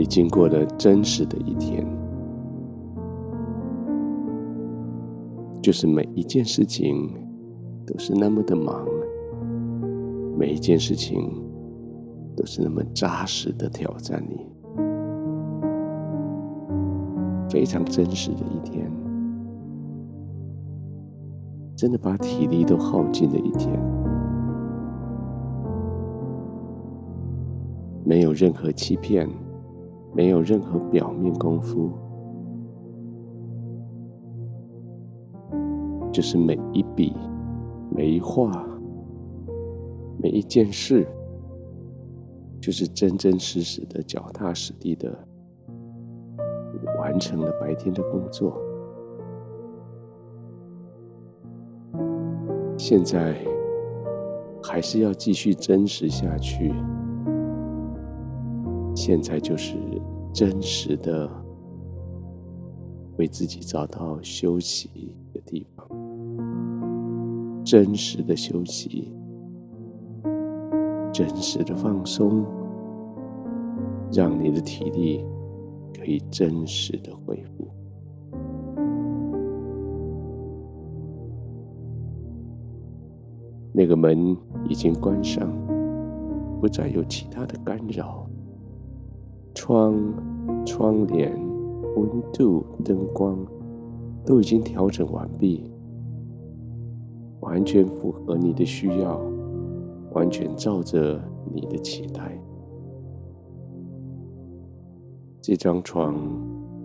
[0.00, 1.86] 你经过了真实的一天，
[5.60, 7.12] 就是每一件事情
[7.86, 8.88] 都是那么的忙，
[10.38, 11.30] 每一件事情
[12.34, 14.40] 都是那么扎实的挑战你，
[17.50, 18.90] 非常真实的一天，
[21.76, 23.78] 真的把体力都耗尽的一天，
[28.02, 29.28] 没有任何欺骗。
[30.12, 31.90] 没有任何表面功夫，
[36.12, 37.16] 就是每一笔、
[37.90, 38.66] 每一画、
[40.18, 41.06] 每一件事，
[42.60, 45.16] 就是真真实实的、脚踏实地的
[46.98, 48.60] 完成了白天的工作。
[52.76, 53.36] 现在
[54.62, 56.74] 还是要继续真实下去。
[59.02, 59.78] 现在就是
[60.30, 61.26] 真实的
[63.16, 65.88] 为自己找到休息的地方，
[67.64, 69.10] 真实的休息，
[71.10, 72.44] 真实的放松，
[74.12, 75.24] 让你的体力
[75.98, 77.66] 可以真实的恢复。
[83.72, 84.36] 那个门
[84.68, 85.50] 已经关上，
[86.60, 88.29] 不再有其他的干扰。
[89.54, 89.94] 窗、
[90.64, 91.32] 窗帘、
[91.96, 93.38] 温度、灯光
[94.24, 95.70] 都已经调整完毕，
[97.40, 99.20] 完全符合你的需要，
[100.12, 101.20] 完全照着
[101.52, 102.38] 你的期待。
[105.40, 106.14] 这张床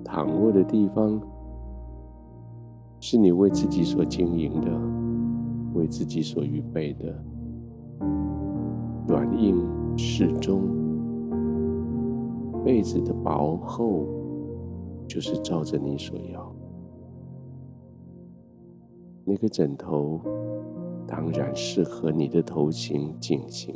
[0.04, 1.22] 躺卧的地方，
[3.00, 4.72] 是你为自己所经营的，
[5.74, 7.14] 为自己所预备的，
[9.08, 9.64] 软硬
[9.98, 10.85] 适中。
[12.66, 14.08] 被子的薄厚，
[15.08, 16.52] 就是照着你所要。
[19.24, 20.20] 那个枕头，
[21.06, 23.76] 当然适合你的头型颈型，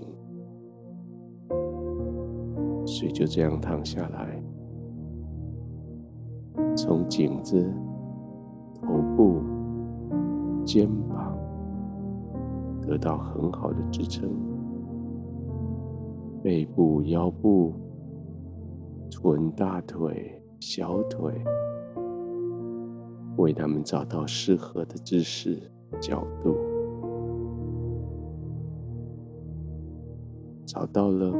[2.83, 4.41] 所以就这样躺下来，
[6.75, 7.71] 从颈子、
[8.81, 9.39] 头部、
[10.65, 11.37] 肩膀
[12.81, 14.27] 得到很好的支撑，
[16.41, 17.71] 背部、腰部。
[19.11, 21.33] 臀、大腿、小腿，
[23.37, 26.55] 为他们找到适合的姿势、角度，
[30.65, 31.33] 找到了，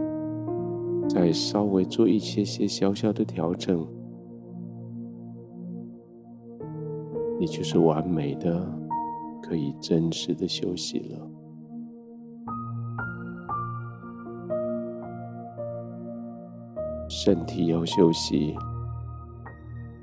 [1.08, 3.88] 再稍微做一些些小小的调整，
[7.40, 8.68] 你就是完美的，
[9.42, 11.30] 可以真实的休息了。
[17.22, 18.56] 身体要休息，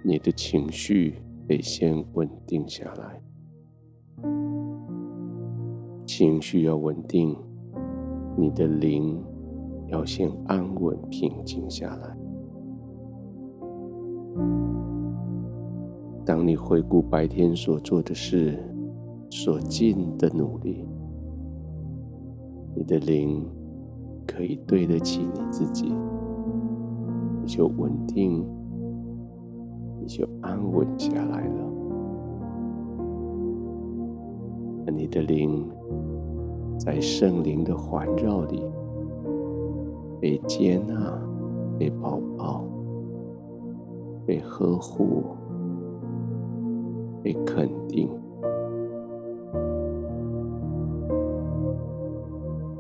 [0.05, 1.15] 你的情绪
[1.49, 3.23] 得先稳定下来。
[6.05, 7.35] 情绪要稳定，
[8.37, 9.19] 你的灵
[9.87, 12.15] 要先安稳平静下来。
[16.23, 18.63] 当你回顾白天所做的事，
[19.31, 20.87] 所尽的努力，
[22.75, 23.43] 你的灵
[24.27, 25.95] 可以对得起你自己。
[27.47, 28.45] 你就稳定，
[30.01, 31.65] 你就安稳下来了。
[34.93, 35.65] 你的灵
[36.77, 38.65] 在圣灵的环绕里，
[40.21, 41.17] 被接纳、
[41.79, 42.65] 被抱抱、
[44.27, 45.23] 被呵护、
[47.23, 48.11] 被肯定，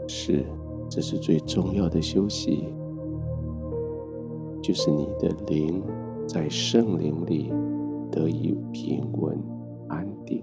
[0.08, 0.44] 是，
[0.88, 2.74] 这是最重要的休息。
[4.66, 5.80] 就是你的灵
[6.26, 7.52] 在圣灵里
[8.10, 9.38] 得以平稳
[9.86, 10.42] 安定，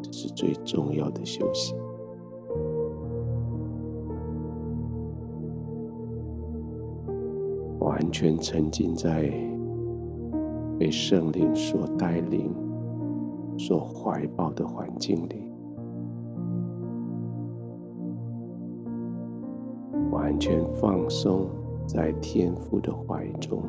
[0.00, 1.74] 这是最重要的休息。
[7.80, 9.28] 完全沉浸在
[10.78, 12.54] 被圣灵所带领、
[13.58, 15.50] 所怀抱的环境里，
[20.12, 21.48] 完全放松。
[21.88, 23.62] 在天父的怀中，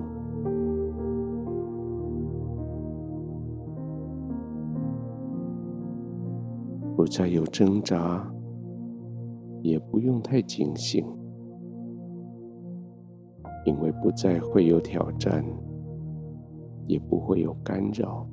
[6.98, 8.30] 不再有挣扎，
[9.62, 11.08] 也不用太警醒，
[13.66, 15.42] 因为不再会有挑战，
[16.88, 18.28] 也不会有干扰。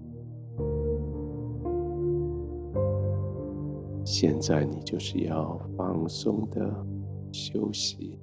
[4.05, 6.85] 现在你就是要放松的
[7.31, 8.19] 休息。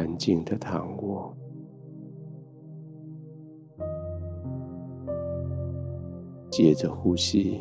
[0.00, 1.30] 安静的躺卧，
[6.50, 7.60] 接着呼吸，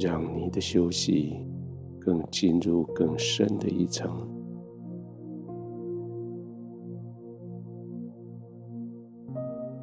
[0.00, 1.46] 让你的休息
[2.00, 4.10] 更进入更深的一层。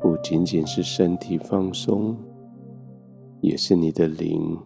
[0.01, 2.17] 不仅仅是身体放松，
[3.41, 4.57] 也是你的灵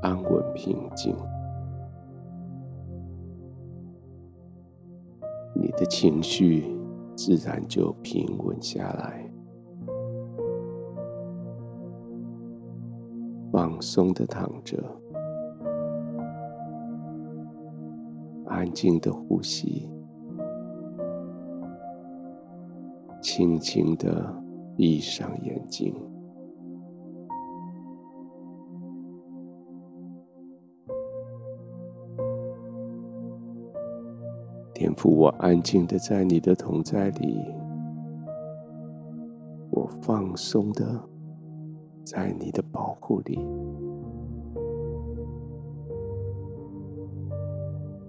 [0.00, 1.12] 安稳平静，
[5.66, 6.64] 你的情绪
[7.16, 9.28] 自然就平稳下来。
[13.50, 14.78] 放松的躺着，
[18.46, 19.90] 安静的呼吸，
[23.20, 24.32] 轻轻的。
[24.76, 25.94] 闭上眼睛，
[34.78, 37.42] 天父，我安静的在你的同在里，
[39.70, 41.00] 我放松的
[42.04, 43.38] 在你的保护里，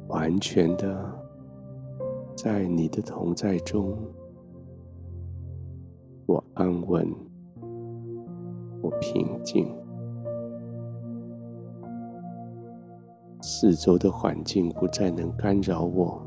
[0.10, 1.10] 完全的
[2.36, 3.98] 在你的同在中。
[6.26, 7.10] 我安稳，
[8.82, 9.74] 我平静，
[13.42, 16.27] 四周的环境不再能干扰我，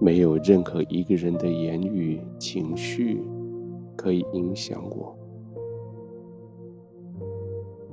[0.00, 3.20] 没有任何一个人的言语、情绪
[3.96, 5.16] 可以影响我。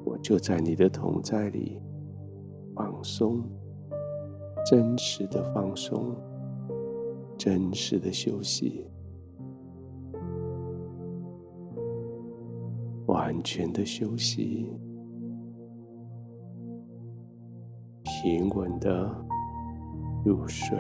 [0.04, 1.82] 我就在你的同在里
[2.76, 3.44] 放松，
[4.66, 6.16] 真实的放松，
[7.38, 8.86] 真实的休息。
[13.08, 14.72] 完全的休息，
[18.04, 19.10] 平稳的
[20.24, 20.78] 入睡。